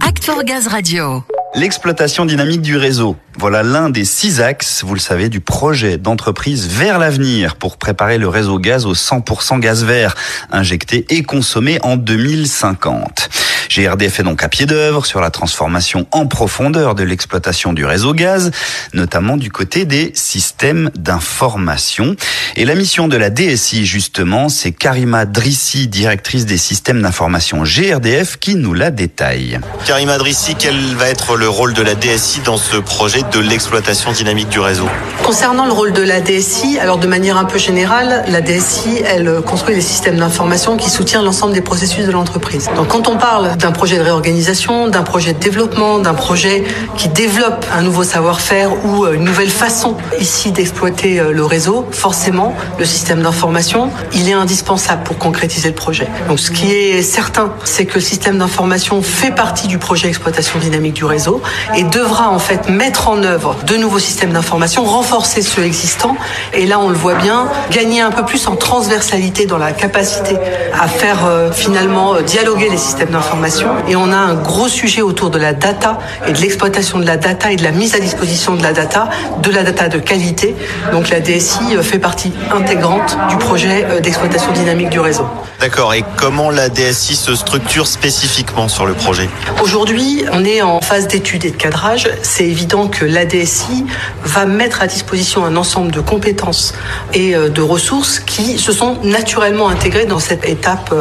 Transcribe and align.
Act 0.00 0.28
Gaz 0.44 0.66
Radio. 0.66 1.22
L'exploitation 1.54 2.26
dynamique 2.26 2.62
du 2.62 2.76
réseau. 2.76 3.16
Voilà 3.38 3.62
l'un 3.62 3.90
des 3.90 4.04
six 4.04 4.40
axes, 4.40 4.82
vous 4.84 4.94
le 4.94 5.00
savez, 5.00 5.28
du 5.28 5.40
projet 5.40 5.98
d'entreprise 5.98 6.66
vers 6.66 6.98
l'avenir 6.98 7.54
pour 7.54 7.76
préparer 7.76 8.18
le 8.18 8.28
réseau 8.28 8.58
gaz 8.58 8.86
au 8.86 8.94
100% 8.94 9.60
gaz 9.60 9.84
vert, 9.84 10.16
injecté 10.50 11.06
et 11.10 11.22
consommé 11.22 11.78
en 11.82 11.96
2050. 11.96 13.28
GRDF 13.68 14.20
est 14.20 14.22
donc 14.22 14.42
à 14.42 14.48
pied 14.48 14.66
d'œuvre 14.66 15.06
sur 15.06 15.20
la 15.20 15.30
transformation 15.30 16.06
en 16.12 16.26
profondeur 16.26 16.94
de 16.94 17.02
l'exploitation 17.02 17.72
du 17.72 17.84
réseau 17.84 18.14
gaz, 18.14 18.50
notamment 18.94 19.36
du 19.36 19.50
côté 19.50 19.84
des 19.84 20.12
systèmes 20.14 20.90
d'information. 20.96 22.16
Et 22.56 22.64
la 22.64 22.74
mission 22.74 23.08
de 23.08 23.16
la 23.16 23.30
DSI, 23.30 23.86
justement, 23.86 24.48
c'est 24.48 24.72
Karima 24.72 25.26
Drissi, 25.26 25.88
directrice 25.88 26.46
des 26.46 26.58
systèmes 26.58 27.02
d'information 27.02 27.62
GRDF, 27.64 28.38
qui 28.38 28.54
nous 28.54 28.74
la 28.74 28.90
détaille. 28.90 29.60
Karima 29.86 30.18
Drissi, 30.18 30.54
quel 30.58 30.76
va 30.96 31.08
être 31.08 31.36
le 31.36 31.48
rôle 31.48 31.74
de 31.74 31.82
la 31.82 31.94
DSI 31.94 32.40
dans 32.44 32.56
ce 32.56 32.76
projet 32.76 33.22
de 33.32 33.40
l'exploitation 33.40 34.12
dynamique 34.12 34.48
du 34.48 34.60
réseau? 34.60 34.88
Concernant 35.24 35.66
le 35.66 35.72
rôle 35.72 35.92
de 35.92 36.02
la 36.02 36.20
DSI, 36.20 36.78
alors 36.78 36.98
de 36.98 37.06
manière 37.06 37.36
un 37.36 37.44
peu 37.44 37.58
générale, 37.58 38.24
la 38.28 38.40
DSI, 38.40 39.02
elle 39.04 39.40
construit 39.42 39.74
des 39.74 39.80
systèmes 39.80 40.16
d'information 40.16 40.76
qui 40.76 40.90
soutiennent 40.90 41.24
l'ensemble 41.24 41.54
des 41.54 41.60
processus 41.60 42.06
de 42.06 42.12
l'entreprise. 42.12 42.68
Donc 42.76 42.88
quand 42.88 43.08
on 43.08 43.16
parle 43.16 43.55
d'un 43.56 43.72
projet 43.72 43.98
de 43.98 44.02
réorganisation, 44.02 44.88
d'un 44.88 45.02
projet 45.02 45.32
de 45.32 45.38
développement, 45.38 45.98
d'un 45.98 46.14
projet 46.14 46.64
qui 46.96 47.08
développe 47.08 47.64
un 47.72 47.82
nouveau 47.82 48.04
savoir-faire 48.04 48.70
ou 48.84 49.04
euh, 49.04 49.14
une 49.14 49.24
nouvelle 49.24 49.50
façon 49.50 49.96
ici 50.20 50.52
d'exploiter 50.52 51.20
euh, 51.20 51.32
le 51.32 51.44
réseau, 51.44 51.86
forcément, 51.90 52.54
le 52.78 52.84
système 52.84 53.22
d'information, 53.22 53.90
il 54.12 54.28
est 54.28 54.34
indispensable 54.34 55.04
pour 55.04 55.18
concrétiser 55.18 55.68
le 55.68 55.74
projet. 55.74 56.08
Donc 56.28 56.40
ce 56.40 56.50
qui 56.50 56.72
est 56.72 57.02
certain, 57.02 57.52
c'est 57.64 57.86
que 57.86 57.94
le 57.94 58.00
système 58.00 58.38
d'information 58.38 59.02
fait 59.02 59.30
partie 59.30 59.68
du 59.68 59.78
projet 59.78 60.08
exploitation 60.08 60.58
dynamique 60.58 60.94
du 60.94 61.04
réseau 61.04 61.40
et 61.76 61.84
devra 61.84 62.30
en 62.30 62.38
fait 62.38 62.68
mettre 62.68 63.08
en 63.08 63.22
œuvre 63.22 63.56
de 63.66 63.76
nouveaux 63.76 63.98
systèmes 63.98 64.32
d'information, 64.32 64.84
renforcer 64.84 65.42
ceux 65.42 65.64
existants 65.64 66.16
et 66.52 66.66
là 66.66 66.78
on 66.78 66.88
le 66.88 66.96
voit 66.96 67.14
bien, 67.14 67.48
gagner 67.70 68.00
un 68.00 68.10
peu 68.10 68.24
plus 68.24 68.46
en 68.46 68.56
transversalité 68.56 69.46
dans 69.46 69.58
la 69.58 69.72
capacité 69.72 70.36
à 70.78 70.88
faire 70.88 71.26
euh, 71.26 71.50
finalement 71.52 72.20
dialoguer 72.20 72.68
les 72.68 72.76
systèmes 72.76 73.10
d'information 73.10 73.45
et 73.88 73.94
on 73.94 74.10
a 74.10 74.16
un 74.16 74.34
gros 74.34 74.68
sujet 74.68 75.02
autour 75.02 75.30
de 75.30 75.38
la 75.38 75.52
data 75.52 75.98
et 76.26 76.32
de 76.32 76.38
l'exploitation 76.38 76.98
de 76.98 77.06
la 77.06 77.16
data 77.16 77.52
et 77.52 77.56
de 77.56 77.62
la 77.62 77.70
mise 77.70 77.94
à 77.94 78.00
disposition 78.00 78.56
de 78.56 78.62
la 78.62 78.72
data, 78.72 79.08
de 79.40 79.50
la 79.50 79.62
data 79.62 79.88
de 79.88 79.98
qualité. 79.98 80.56
Donc 80.90 81.10
la 81.10 81.20
DSI 81.20 81.76
euh, 81.76 81.82
fait 81.82 82.00
partie 82.00 82.32
intégrante 82.52 83.16
du 83.28 83.36
projet 83.36 83.86
euh, 83.88 84.00
d'exploitation 84.00 84.52
dynamique 84.52 84.90
du 84.90 84.98
réseau. 84.98 85.26
D'accord. 85.60 85.94
Et 85.94 86.04
comment 86.16 86.50
la 86.50 86.68
DSI 86.68 87.14
se 87.14 87.34
structure 87.34 87.86
spécifiquement 87.86 88.68
sur 88.68 88.84
le 88.84 88.94
projet? 88.94 89.28
Aujourd'hui, 89.62 90.24
on 90.32 90.44
est 90.44 90.60
en 90.62 90.80
phase 90.80 91.06
d'étude 91.06 91.44
et 91.44 91.50
de 91.50 91.56
cadrage. 91.56 92.10
C'est 92.22 92.44
évident 92.44 92.88
que 92.88 93.04
la 93.04 93.24
DSI 93.26 93.86
va 94.24 94.44
mettre 94.44 94.82
à 94.82 94.86
disposition 94.86 95.44
un 95.44 95.56
ensemble 95.56 95.92
de 95.92 96.00
compétences 96.00 96.74
et 97.14 97.36
euh, 97.36 97.48
de 97.48 97.62
ressources 97.62 98.18
qui 98.18 98.58
se 98.58 98.72
sont 98.72 98.98
naturellement 99.04 99.68
intégrées 99.68 100.06
dans 100.06 100.18
cette 100.18 100.46
étape 100.48 100.92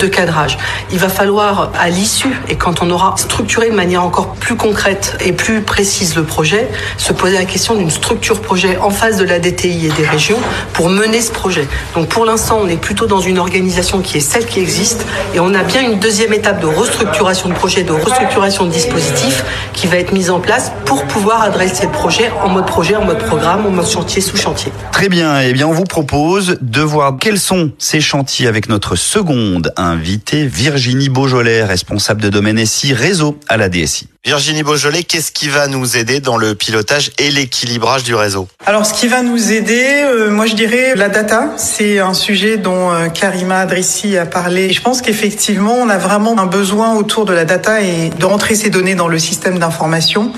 de 0.00 0.06
cadrage. 0.06 0.56
Il 0.92 0.98
va 0.98 1.08
falloir 1.08 1.70
l'issue 1.90 2.34
et 2.48 2.56
quand 2.56 2.82
on 2.82 2.90
aura 2.90 3.14
structuré 3.16 3.70
de 3.70 3.74
manière 3.74 4.02
encore 4.02 4.34
plus 4.34 4.56
concrète 4.56 5.16
et 5.24 5.32
plus 5.32 5.60
précise 5.60 6.16
le 6.16 6.24
projet, 6.24 6.68
se 6.96 7.12
poser 7.12 7.36
la 7.36 7.44
question 7.44 7.74
d'une 7.74 7.90
structure 7.90 8.40
projet 8.40 8.76
en 8.78 8.90
face 8.90 9.16
de 9.18 9.24
la 9.24 9.38
DTI 9.38 9.86
et 9.86 9.90
des 9.90 10.06
régions 10.06 10.38
pour 10.72 10.88
mener 10.88 11.20
ce 11.20 11.30
projet. 11.30 11.68
Donc 11.94 12.08
pour 12.08 12.24
l'instant, 12.24 12.60
on 12.62 12.68
est 12.68 12.80
plutôt 12.80 13.06
dans 13.06 13.20
une 13.20 13.38
organisation 13.38 14.00
qui 14.00 14.18
est 14.18 14.20
celle 14.20 14.46
qui 14.46 14.60
existe 14.60 15.04
et 15.34 15.40
on 15.40 15.54
a 15.54 15.62
bien 15.62 15.82
une 15.82 15.98
deuxième 15.98 16.32
étape 16.32 16.60
de 16.60 16.66
restructuration 16.66 17.48
de 17.48 17.54
projet, 17.54 17.82
de 17.82 17.92
restructuration 17.92 18.64
de 18.66 18.70
dispositifs 18.70 19.44
qui 19.72 19.86
va 19.86 19.96
être 19.96 20.12
mise 20.12 20.30
en 20.30 20.40
place 20.40 20.72
pour 20.86 21.04
pouvoir 21.04 21.42
adresser 21.42 21.86
le 21.86 21.92
projet 21.92 22.30
en 22.42 22.48
mode 22.48 22.66
projet, 22.66 22.96
en 22.96 23.04
mode 23.04 23.18
programme, 23.18 23.66
en 23.66 23.70
mode 23.70 23.88
chantier 23.88 24.22
sous 24.22 24.36
chantier. 24.36 24.72
Très 24.92 25.08
bien. 25.08 25.40
Eh 25.40 25.52
bien, 25.52 25.66
on 25.66 25.72
vous 25.72 25.84
propose 25.84 26.58
de 26.60 26.80
voir 26.80 27.16
quels 27.18 27.38
sont 27.38 27.70
ces 27.78 28.00
chantiers 28.00 28.46
avec 28.46 28.68
notre 28.68 28.96
seconde 28.96 29.72
invitée, 29.76 30.46
Virginie 30.46 31.08
Beaujolais, 31.08 31.62
responsable 31.80 32.20
de 32.20 32.28
domaine 32.28 32.64
SI 32.66 32.92
réseau 32.92 33.38
à 33.48 33.56
la 33.56 33.70
DSI. 33.70 34.06
Virginie 34.22 34.62
Beaujolais, 34.62 35.02
qu'est-ce 35.02 35.32
qui 35.32 35.48
va 35.48 35.66
nous 35.66 35.96
aider 35.96 36.20
dans 36.20 36.36
le 36.36 36.54
pilotage 36.54 37.10
et 37.16 37.30
l'équilibrage 37.30 38.02
du 38.02 38.14
réseau? 38.14 38.48
Alors, 38.66 38.84
ce 38.84 38.92
qui 38.92 39.08
va 39.08 39.22
nous 39.22 39.50
aider, 39.50 40.02
euh, 40.04 40.30
moi 40.30 40.44
je 40.44 40.54
dirais 40.54 40.94
la 40.94 41.08
data. 41.08 41.54
C'est 41.56 42.00
un 42.00 42.12
sujet 42.12 42.58
dont 42.58 42.92
euh, 42.92 43.08
Karima 43.08 43.60
Adrissi 43.60 44.18
a 44.18 44.26
parlé. 44.26 44.66
Et 44.66 44.72
je 44.74 44.82
pense 44.82 45.00
qu'effectivement, 45.00 45.72
on 45.72 45.88
a 45.88 45.96
vraiment 45.96 46.38
un 46.38 46.44
besoin 46.44 46.96
autour 46.96 47.24
de 47.24 47.32
la 47.32 47.46
data 47.46 47.80
et 47.80 48.10
de 48.10 48.26
rentrer 48.26 48.56
ces 48.56 48.68
données 48.68 48.94
dans 48.94 49.08
le 49.08 49.18
système 49.18 49.58
d'information 49.58 50.32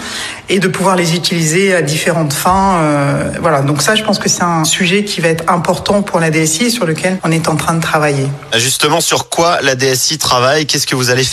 et 0.49 0.61
de 0.61 0.69
pouvoir 0.69 0.95
les 0.95 1.17
utiliser 1.17 1.75
à 1.75 1.83
différentes 1.83 2.33
fins. 2.33 2.79
Euh, 2.83 3.33
voilà, 3.41 3.63
donc 3.63 3.83
ça, 3.83 3.97
je 3.97 4.05
pense 4.05 4.21
que 4.21 4.29
c'est 4.29 4.45
un 4.45 4.63
sujet 4.63 5.03
qui 5.03 5.21
va 5.21 5.27
être 5.27 5.51
important 5.51 6.03
pour 6.03 6.21
la 6.21 6.31
DSI 6.31 6.67
et 6.67 6.71
sur 6.71 6.87
lequel 6.87 7.19
on 7.25 7.33
est 7.33 7.49
en 7.49 7.57
train 7.57 7.75
de 7.75 7.83
travailler. 7.83 8.29
Justement, 8.55 9.01
sur 9.01 9.29
quoi 9.29 9.61
la 9.61 9.75
DSI 9.75 10.19
travaille? 10.19 10.67
Qu'est-ce 10.67 10.87
que 10.87 10.95
vous 10.95 11.11
allez 11.11 11.25
faire 11.25 11.32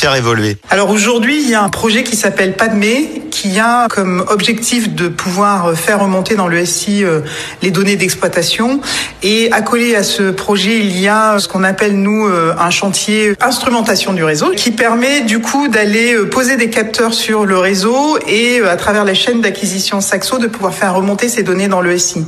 Alors 0.69 0.91
aujourd'hui, 0.91 1.41
il 1.43 1.49
y 1.49 1.55
a 1.55 1.61
un 1.61 1.67
projet 1.67 2.03
qui 2.03 2.15
s'appelle 2.15 2.55
Padmé, 2.55 3.21
qui 3.31 3.59
a 3.59 3.87
comme 3.89 4.23
objectif 4.29 4.95
de 4.95 5.09
pouvoir 5.09 5.77
faire 5.77 5.99
remonter 5.99 6.35
dans 6.35 6.47
le 6.47 6.65
SI 6.65 7.03
euh, 7.03 7.19
les 7.61 7.69
données 7.69 7.97
d'exploitation. 7.97 8.79
Et 9.23 9.51
accolé 9.51 9.97
à 9.97 10.03
ce 10.03 10.31
projet, 10.31 10.79
il 10.79 10.97
y 10.97 11.09
a 11.09 11.37
ce 11.39 11.49
qu'on 11.49 11.65
appelle 11.65 11.97
nous 11.97 12.27
euh, 12.27 12.53
un 12.57 12.69
chantier 12.69 13.33
instrumentation 13.41 14.13
du 14.13 14.23
réseau, 14.23 14.51
qui 14.55 14.71
permet 14.71 15.21
du 15.21 15.39
coup 15.39 15.67
d'aller 15.67 16.13
euh, 16.13 16.29
poser 16.29 16.55
des 16.55 16.69
capteurs 16.69 17.13
sur 17.13 17.45
le 17.45 17.57
réseau 17.57 18.17
et 18.25 18.61
à 18.61 18.77
travers 18.77 19.03
la 19.03 19.13
chaîne 19.13 19.41
d'acquisition 19.41 19.99
Saxo 19.99 20.37
de 20.37 20.47
pouvoir 20.47 20.73
faire 20.73 20.95
remonter 20.95 21.27
ces 21.27 21.43
données 21.43 21.67
dans 21.67 21.81
le 21.81 21.97
SI. 21.97 22.25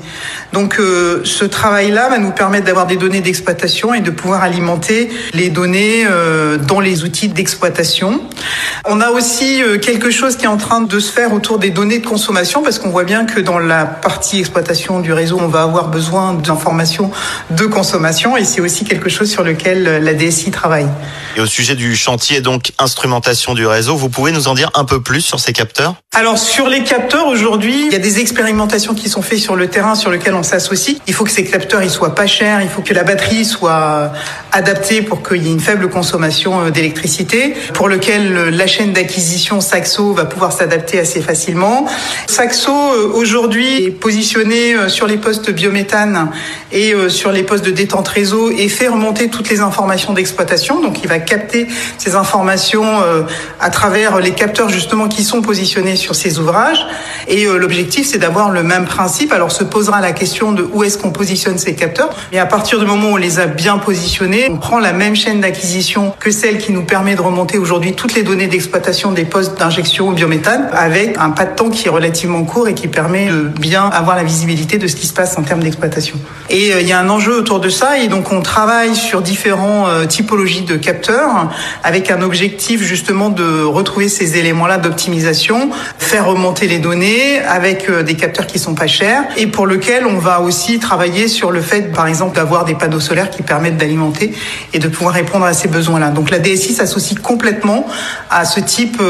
Donc 0.52 0.76
ce 0.78 1.46
travail-là 1.46 2.10
va 2.10 2.18
nous 2.18 2.32
permettre 2.32 2.66
d'avoir 2.66 2.86
des 2.86 2.98
données 2.98 3.22
d'exploitation 3.22 3.94
et 3.94 4.02
de 4.02 4.12
pouvoir 4.12 4.44
alimenter 4.44 5.10
les 5.34 5.50
données 5.50 6.06
dans 6.68 6.82
les 6.82 7.04
outils 7.04 7.30
d'exploitation. 7.30 7.61
On 8.86 9.00
a 9.00 9.12
aussi 9.12 9.62
quelques 9.82 10.02
quelque 10.02 10.18
chose 10.18 10.36
qui 10.36 10.46
est 10.46 10.48
en 10.48 10.58
train 10.58 10.82
de 10.82 11.00
se 11.00 11.12
faire 11.12 11.32
autour 11.32 11.60
des 11.60 11.70
données 11.70 12.00
de 12.00 12.08
consommation 12.08 12.64
parce 12.64 12.80
qu'on 12.80 12.90
voit 12.90 13.04
bien 13.04 13.26
que 13.26 13.40
dans 13.40 13.60
la 13.60 13.86
partie 13.86 14.40
exploitation 14.40 15.00
du 15.00 15.14
réseau, 15.14 15.38
on 15.40 15.48
va 15.48 15.62
avoir 15.62 15.90
besoin 15.90 16.34
d'informations 16.34 17.12
de 17.52 17.66
consommation 17.68 18.36
et 18.36 18.44
c'est 18.46 18.62
aussi 18.62 18.84
quelque 18.84 19.08
chose 19.08 19.30
sur 19.30 19.44
lequel 19.44 20.04
la 20.04 20.14
DSI 20.16 20.50
travaille. 20.50 20.88
Et 21.38 21.40
au 21.40 21.46
sujet 21.46 21.76
du 21.76 21.96
chantier 21.96 22.42
donc 22.42 22.72
instrumentation 22.80 23.54
du 23.54 23.68
réseau, 23.68 23.96
vous 23.96 24.10
pouvez 24.10 24.32
nous 24.32 24.48
en 24.48 24.56
dire 24.56 24.72
un 24.74 24.86
peu 24.86 25.04
plus 25.04 25.22
sur 25.22 25.40
ces 25.40 25.54
capteurs? 25.54 25.96
Alors 26.16 26.40
sur 26.40 26.68
les 26.68 26.84
capteurs 26.84 27.28
aujourd'hui, 27.28 27.86
il 27.86 27.94
y 27.94 27.96
a 27.96 28.00
des 28.00 28.20
expérimentations 28.20 28.96
qui 28.96 29.08
sont 29.08 29.22
faites 29.22 29.38
sur 29.38 29.56
le 29.56 29.68
terrain 29.68 29.94
sur 29.94 30.10
lequel 30.10 30.34
on 30.34 30.44
s'associe. 30.44 30.98
Il 31.06 31.14
faut 31.14 31.26
que 31.26 31.32
ces 31.32 31.46
capteurs 31.46 31.84
ils 31.84 31.92
soient 31.92 32.16
pas 32.16 32.26
chers, 32.26 32.62
il 32.64 32.70
faut 32.70 32.82
que 32.82 32.94
la 32.94 33.04
batterie 33.04 33.46
soit 33.46 34.12
adaptée 34.52 35.04
pour 35.04 35.22
qu'il 35.22 35.44
y 35.44 35.48
ait 35.48 35.54
une 35.54 35.60
faible 35.60 35.90
consommation 35.90 36.66
euh, 36.66 36.72
pour 37.74 37.90
lequel 37.90 38.36
euh, 38.36 38.52
la 38.52 38.68
chaîne 38.68 38.94
d'acquisition 38.94 39.62
Saxo 39.62 40.14
va 40.14 40.26
pouvoir 40.26 40.52
s'adapter 40.52 41.00
assez 41.00 41.22
facilement. 41.22 41.86
Saxo 42.28 42.72
euh, 42.72 43.12
aujourd'hui 43.14 43.86
est 43.86 43.92
positionné 43.92 44.76
euh, 44.76 44.90
sur 44.90 45.08
les 45.08 45.18
postes 45.18 45.52
biométhane 45.52 46.30
et 46.72 46.94
sur 47.10 47.34
les 47.34 47.44
postes 47.44 47.66
de 47.66 47.72
détente 47.72 48.08
réseau 48.08 48.50
et 48.50 48.70
fait 48.70 48.88
remonter 48.88 49.28
toutes 49.30 49.50
les 49.50 49.60
informations 49.60 50.14
d'exploitation. 50.14 50.82
Donc 50.82 51.04
il 51.04 51.10
va 51.10 51.20
capter 51.20 51.68
ces 51.98 52.16
informations 52.16 52.86
à 53.60 53.70
travers 53.70 54.20
les 54.20 54.32
capteurs 54.32 54.70
justement 54.70 55.10
qui 55.10 55.26
sont 55.26 55.42
positionnés 55.42 55.98
sur 55.98 56.16
ces 56.16 56.40
ouvrages. 56.40 56.88
Et 57.28 57.44
l'objectif 57.44 58.08
c'est 58.10 58.20
d'avoir 58.20 58.52
le 58.52 58.64
même 58.64 58.86
principe. 58.86 59.34
Alors 59.34 59.52
se 59.52 59.66
posera 59.66 60.00
la 60.00 60.14
question 60.14 60.54
de 60.54 60.66
où 60.72 60.86
est-ce 60.86 60.98
qu'on 60.98 61.12
positionne 61.12 61.58
ces 61.58 61.76
capteurs. 61.76 62.10
Mais 62.32 62.40
à 62.40 62.46
partir 62.46 62.80
du 62.80 62.86
moment 62.86 63.10
où 63.10 63.14
on 63.14 63.18
les 63.18 63.40
a 63.40 63.48
bien 63.48 63.78
positionnés, 63.78 64.48
on 64.50 64.58
prend 64.58 64.80
la 64.80 64.94
même 64.94 65.16
chaîne 65.16 65.42
d'acquisition 65.42 66.14
que 66.20 66.32
celle 66.32 66.58
qui 66.58 66.72
nous 66.72 66.84
permet 66.84 67.16
de 67.16 67.22
remonter 67.22 67.31
aujourd'hui 67.60 67.94
toutes 67.94 68.16
les 68.16 68.24
données 68.24 68.48
d'exploitation 68.48 69.12
des 69.12 69.26
postes 69.26 69.58
d'injection 69.58 70.10
au 70.10 70.12
biométhane 70.12 70.70
avec 70.74 71.18
un 71.18 71.32
pas 71.32 71.46
de 71.46 71.56
temps 71.56 71.70
qui 71.70 71.88
est 71.88 71.92
relativement 71.92 72.44
court 72.44 72.68
et 72.68 72.74
qui 72.74 72.88
permet 72.88 73.28
de 73.28 73.42
bien 73.42 73.86
avoir 73.86 74.16
la 74.16 74.24
visibilité 74.24 74.78
de 74.78 74.88
ce 74.88 74.96
qui 74.96 75.08
se 75.08 75.14
passe 75.14 75.38
en 75.38 75.44
termes 75.44 75.62
d'exploitation. 75.62 76.18
Et 76.50 76.74
euh, 76.74 76.82
il 76.82 76.88
y 76.88 76.92
a 76.92 77.00
un 77.00 77.10
enjeu 77.10 77.36
autour 77.36 77.60
de 77.60 77.70
ça 77.70 77.98
et 78.00 78.08
donc 78.08 78.32
on 78.32 78.42
travaille 78.42 78.96
sur 78.96 79.22
différents 79.22 79.88
euh, 79.88 80.06
typologies 80.06 80.62
de 80.62 80.76
capteurs 80.76 81.50
avec 81.84 82.12
un 82.12 82.22
objectif 82.22 82.84
justement 82.84 83.30
de 83.30 83.64
retrouver 83.64 84.10
ces 84.10 84.38
éléments-là 84.38 84.78
d'optimisation, 84.78 85.70
faire 85.98 86.26
remonter 86.26 86.68
les 86.68 86.80
données 86.80 87.40
avec 87.40 87.90
euh, 87.90 88.04
des 88.04 88.16
capteurs 88.16 88.48
qui 88.48 88.60
sont 88.60 88.76
pas 88.76 88.88
chers 88.88 89.24
et 89.38 89.48
pour 89.48 89.66
lequel 89.66 90.06
on 90.06 90.18
va 90.18 90.42
aussi 90.42 90.80
travailler 90.80 91.28
sur 91.28 91.52
le 91.52 91.62
fait 91.62 91.94
par 91.94 92.08
exemple 92.08 92.36
d'avoir 92.36 92.66
des 92.66 92.76
panneaux 92.76 93.00
solaires 93.00 93.30
qui 93.30 93.42
permettent 93.42 93.78
d'alimenter 93.78 94.34
et 94.74 94.80
de 94.80 94.88
pouvoir 94.88 95.14
répondre 95.14 95.46
à 95.46 95.54
ces 95.54 95.68
besoins-là. 95.68 96.10
Donc 96.10 96.30
la 96.30 96.40
DSI 96.40 96.74
s'associe 96.74 97.21
complètement 97.22 97.86
à 98.30 98.46
ce 98.46 98.60
type 98.60 99.02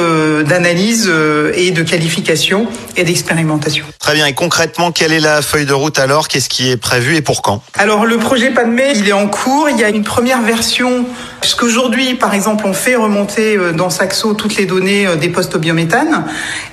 d'analyse 0.48 1.12
et 1.56 1.72
de 1.72 1.84
qualification 1.84 2.68
et 2.96 3.04
d'expérimentation. 3.04 3.86
Très 4.00 4.13
bien. 4.13 4.25
Et 4.25 4.34
concrètement, 4.34 4.92
quelle 4.92 5.13
est 5.13 5.19
la 5.19 5.42
feuille 5.42 5.66
de 5.66 5.74
route 5.74 6.00
alors? 6.00 6.28
Qu'est-ce 6.28 6.50
qui 6.50 6.69
est 6.69 6.78
prévu 6.78 7.16
et 7.16 7.22
pour 7.22 7.42
quand? 7.42 7.62
Alors 7.78 8.06
le 8.06 8.18
projet 8.18 8.50
PADME, 8.50 8.81
il 8.96 9.08
est 9.08 9.13
en 9.13 9.28
cours. 9.28 9.69
Il 9.69 9.80
y 9.80 9.84
a 9.84 9.90
une 9.90 10.04
première 10.04 10.42
version, 10.42 11.06
puisqu'aujourd'hui, 11.40 12.16
par 12.16 12.34
exemple, 12.34 12.66
on 12.66 12.74
fait 12.74 12.96
remonter 12.96 13.58
dans 13.75 13.90
Saxo 13.90 14.34
toutes 14.34 14.56
les 14.56 14.66
données 14.66 15.07
des 15.19 15.30
postes 15.30 15.56
au 15.56 15.60
biométhane. 15.60 16.25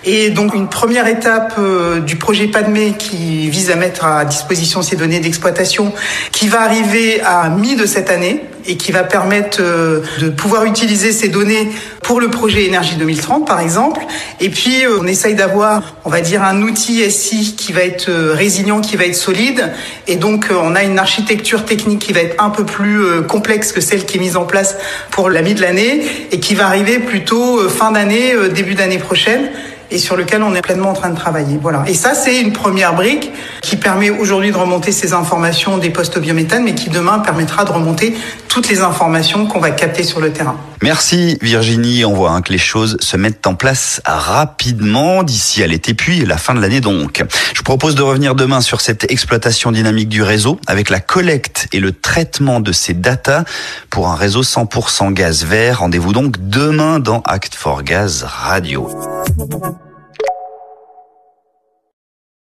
Et 0.05 0.31
donc 0.31 0.55
une 0.55 0.69
première 0.69 1.06
étape 1.06 1.61
du 2.05 2.17
projet 2.17 2.46
PADME 2.46 2.96
qui 2.96 3.49
vise 3.50 3.70
à 3.70 3.76
mettre 3.76 4.05
à 4.05 4.25
disposition 4.25 4.82
ces 4.82 4.96
données 4.96 5.20
d'exploitation, 5.20 5.93
qui 6.32 6.49
va 6.49 6.62
arriver 6.62 7.20
à 7.20 7.49
mi 7.49 7.76
de 7.76 7.87
cette 7.87 8.11
année 8.11 8.44
et 8.69 8.76
qui 8.76 8.93
va 8.93 9.03
permettre 9.03 9.59
euh, 9.61 10.03
de 10.20 10.29
pouvoir 10.29 10.65
utiliser 10.67 11.11
ces 11.11 11.29
données 11.29 11.70
pour 12.03 12.20
le 12.20 12.29
projet 12.29 12.67
Énergie 12.67 12.97
2030, 12.97 13.47
par 13.47 13.61
exemple. 13.61 14.00
Et 14.41 14.50
puis, 14.50 14.85
euh, 14.85 14.99
on 15.00 15.06
essaye 15.06 15.35
d'avoir, 15.35 15.97
on 16.05 16.11
va 16.11 16.20
dire, 16.20 16.44
un 16.44 16.61
outil 16.61 17.11
SI 17.11 17.56
qui 17.56 17.73
va 17.73 17.81
être 17.81 18.11
euh, 18.11 18.35
résilient, 18.35 18.82
qui 18.82 18.97
va 18.97 19.06
être 19.06 19.17
solide. 19.17 19.73
Et 20.06 20.17
donc, 20.17 20.50
on 20.50 20.76
a 20.76 20.85
une 20.85 20.99
architecture 20.99 21.65
technique 21.65 22.00
qui 22.00 22.12
va 22.12 22.20
être 22.20 22.43
un 22.43 22.50
peu 22.50 22.65
plus 22.65 23.23
complexe 23.26 23.73
que 23.73 23.81
celle 23.81 24.05
qui 24.05 24.19
est 24.19 24.20
mise 24.20 24.37
en 24.37 24.44
place 24.44 24.76
pour 25.11 25.31
la 25.31 25.41
mi 25.41 25.55
de 25.55 25.62
l'année 25.62 26.03
et 26.31 26.38
qui 26.38 26.55
va 26.55 26.67
arriver 26.67 26.99
plutôt 26.99 27.67
fin 27.69 27.93
d'année, 27.93 28.35
début 28.53 28.75
d'année 28.75 28.99
prochaine 28.99 29.49
et 29.90 29.99
sur 29.99 30.17
lequel 30.17 30.43
on 30.43 30.55
est 30.55 30.62
pleinement 30.62 30.90
en 30.90 30.94
train 30.94 31.11
de 31.11 31.17
travailler. 31.17 31.58
Voilà. 31.61 31.85
Et 31.87 31.94
ça, 31.94 32.14
c'est 32.14 32.40
une 32.40 32.52
première 32.52 32.94
brique 32.94 33.31
qui 33.62 33.76
permet 33.76 34.11
aujourd'hui 34.11 34.50
de 34.50 34.56
remonter 34.56 34.93
ces 34.93 35.12
informations 35.12 35.79
des 35.79 35.90
postes 35.90 36.19
biométhane, 36.19 36.64
mais 36.64 36.75
qui 36.75 36.90
demain 36.90 37.19
permettra 37.19 37.64
de 37.64 37.73
remonter 37.73 38.14
toutes 38.49 38.69
les 38.69 38.81
informations 38.81 39.46
qu'on 39.46 39.61
va 39.61 39.70
capter 39.70 40.02
sur 40.02 40.20
le 40.20 40.32
terrain. 40.32 40.56
Merci 40.82 41.38
Virginie. 41.43 42.05
On 42.05 42.14
voit 42.14 42.31
hein, 42.31 42.43
que 42.43 42.52
les 42.52 42.58
choses 42.58 42.96
se 43.00 43.17
mettent 43.17 43.46
en 43.46 43.55
place 43.55 44.00
rapidement 44.05 45.23
d'ici 45.23 45.62
à 45.62 45.67
l'été, 45.67 45.94
puis 45.94 46.25
la 46.25 46.37
fin 46.37 46.55
de 46.55 46.61
l'année 46.61 46.81
donc. 46.81 47.25
Je 47.52 47.58
vous 47.58 47.64
propose 47.64 47.94
de 47.94 48.02
revenir 48.02 48.34
demain 48.34 48.61
sur 48.61 48.81
cette 48.81 49.11
exploitation 49.11 49.73
dynamique 49.73 50.08
du 50.08 50.23
réseau 50.23 50.58
avec 50.67 50.91
la 50.91 51.00
collecte 51.00 51.69
et 51.73 51.81
le 51.81 51.93
traitement 51.93 52.61
de 52.61 52.73
ces 52.73 52.94
datas 52.94 53.44
pour 53.91 54.08
un 54.08 54.14
réseau 54.14 54.43
100% 54.43 55.12
gaz 55.12 55.44
vert. 55.44 55.81
Rendez-vous 55.81 56.12
donc 56.12 56.37
demain 56.38 57.00
dans 57.00 57.20
Act 57.23 57.55
for 57.55 57.82
Gaz 57.82 58.25
Radio. 58.25 58.88